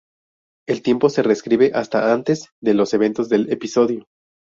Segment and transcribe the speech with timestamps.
[0.67, 4.07] El tiempo se reescribe hasta antes de los eventos del episodio.